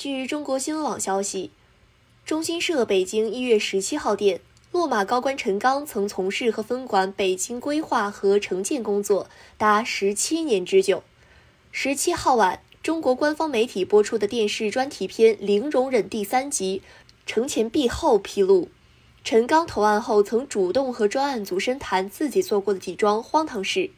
[0.00, 1.50] 据中国新闻网消息，
[2.24, 4.40] 中新社北京一月十七号电，
[4.72, 9.28] 落马高官陈刚曾从事和分管北京规划和城建工作
[9.58, 11.02] 达十七年之久。
[11.70, 16.80] 十七号晚，中国官方媒体播出的电视专题片《零容忍》第三集
[17.26, 18.70] “城前避后”披露，
[19.22, 23.90] 陈刚投案后曾主动和专案组深谈自己做过的几桩荒唐事，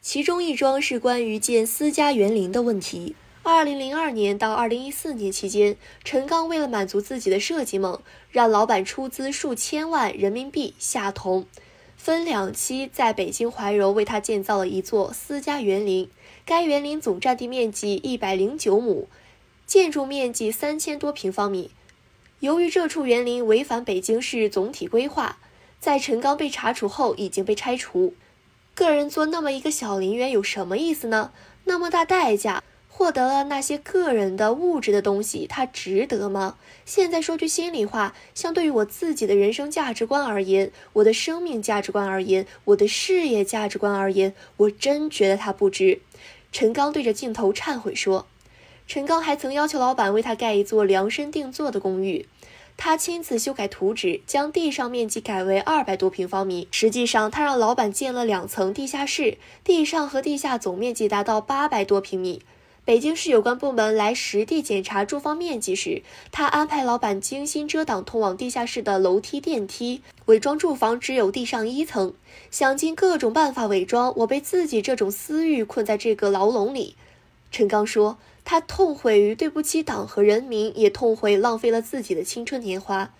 [0.00, 3.16] 其中一桩是关于建私家园林的问题。
[3.44, 8.00] 二零零二年到二零一四年期间，陈刚为了满足自己的设计梦，
[8.30, 11.44] 让老板出资数千万人民币下同，
[11.96, 16.08] 分两期在北京怀柔为他建造了一座私家园林。
[16.46, 19.08] 该园林总占地面积一百零九亩，
[19.66, 21.72] 建筑面积三千多平方米。
[22.38, 25.38] 由于这处园林违反北京市总体规划，
[25.80, 28.14] 在陈刚被查处后已经被拆除。
[28.74, 31.32] 个人做那么一个小陵园有什么意思呢？
[31.64, 32.62] 那么大代价。
[32.94, 36.56] 获得了那些个人的物质的东西，它值得吗？
[36.84, 46.00] 现在说句心里话，相对于我自己的人生价值观而言，我的生命价值观而言，我的事业价值观而言，我真觉得它不值。
[46.52, 48.26] 陈刚对着镜头忏悔说
[48.86, 52.28] ：“陈刚还曾要求老板为他盖一座量身定做的公寓，
[52.76, 56.68] 他亲自修改图纸，将地上面积改为二百多平方米。
[56.70, 62.42] 实际上，他让老板建了两层地下室，地上和地下总面积达到八百多平米。”
[62.84, 66.02] 北京市有关部门来实地检查住房面积时，
[66.32, 72.12] 他安排老板精心遮挡通往地下室的楼梯、电梯，伪装住房只有地上一层，
[72.50, 76.96] 想尽各种办法伪装我被自己这种私欲困在这个牢笼里。
[77.52, 83.12] 陈刚说，他痛悔于对不起党和人民，也痛悔浪费了自己的青春年华。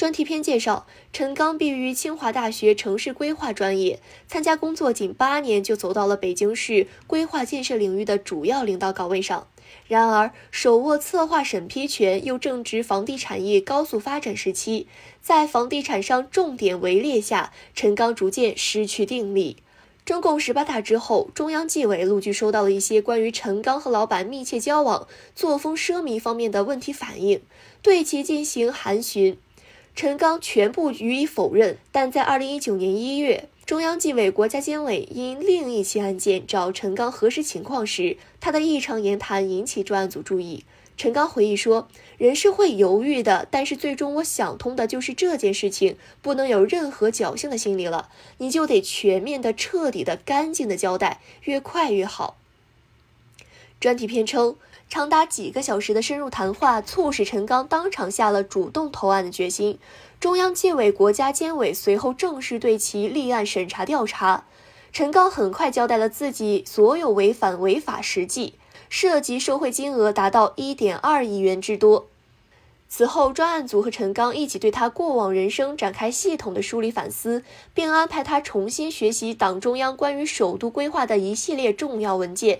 [0.00, 9.46] 专题片介绍，陈刚毕业于清华大学城市规划专业，参加工作仅八年就走到了北京市规划建设领域的主要领导岗位上。
[9.86, 14.86] 然而，手握策划审批权，又正值房地产业高速发展时期，
[15.20, 19.58] 在房地产商重点围猎下，陈刚逐渐失去定力。
[20.06, 27.42] 中共十八大之后，中央纪委陆续收到了一些关于陈刚和老板密切交往、作风奢靡方面的问题反映，
[27.82, 29.36] 对其进行函询。
[29.94, 40.64] 陈刚全部予以否认，但在二零一九年一月，中央纪委国家监委因另一起案件找陈刚核实情况时，他的异常言谈引起专案组注意。
[40.96, 48.08] 陈刚回忆说：“人是会犹豫的，但是最终我想通的就是这件事情不能有任何侥幸的心理了，
[48.38, 52.36] 你就得全面的、彻底的、干净的交代，越快越好。”
[53.78, 54.56] 专题片称。
[54.90, 59.78] 长达几个小时的深入谈话，促使陈刚当场下了主动投案的决心。
[60.18, 64.44] 中央纪委国家监委随后正式对其立案审查调查。
[64.92, 68.54] 陈刚很快交代了自己所有违反违法实际，
[68.88, 72.08] 涉及受贿金额达到一点二亿元之多。
[72.88, 82.58] 此后，专案组和陈刚一起对他过往人生展开系统的梳理反思，并安排他重新学习党中央关于首都规划的一系列重要文件。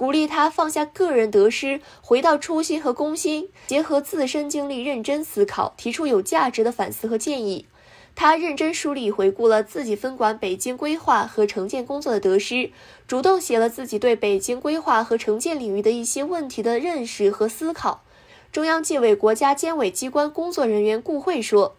[0.00, 7.66] 鼓励他放下个人得失，回到初心和公心，结合自身经历认真思考，提出有价值的反思和建议。
[8.14, 12.70] 他认真梳理回顾了自己分管北京规划和城建工作的得失，
[13.06, 18.02] 主动写了自己对北京规划和城建领域的一些问题的认识和思考。
[18.50, 21.76] 中央纪委国家监委机关工作人员顾慧说：“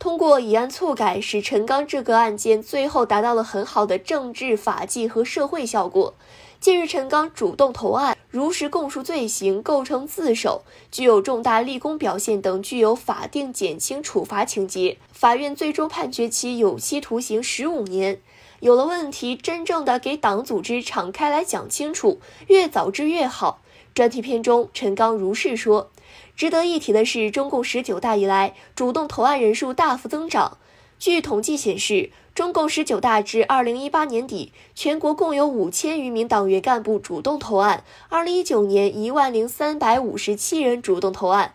[0.00, 6.14] 通过以案促改，使陈刚这个案件最后达到了很好的政治、法纪和社会效果。”
[6.60, 10.62] 近日，陈刚主动投案，如实供述罪行，构成自首，
[10.92, 14.98] 具有重大立功表现等，具有法定减轻处罚情节。
[15.10, 18.20] 法院最终判决其有期徒刑十五年。
[18.60, 23.62] 有了问题，真正的给党组织敞开来讲清楚，越早治越好。
[23.94, 25.90] 专题片中，陈刚如是说。
[26.36, 30.58] 值得一提的是，中共十九大以来，主动投案人数大幅增长。
[31.00, 37.84] 据统计显示，中共十九大至二零一八年底，全国共有五千余名党员干部主动投案。
[38.10, 41.54] 二零一九年，一万零三百五十七人主动投案。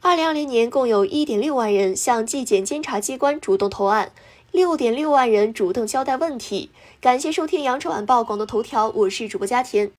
[0.00, 4.12] 二零二零年，共有一点六万人向纪检监察机关主动投案，
[4.50, 6.70] 六点六万人主动交代问题。
[6.98, 9.92] 感谢收听羊城晚报广东头条，我是主播佳田。